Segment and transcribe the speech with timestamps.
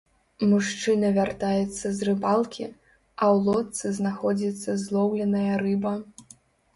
[0.51, 5.93] Мужчына вяртаецца з рыбалкі, а ў лодцы знаходзіцца злоўленая рыба.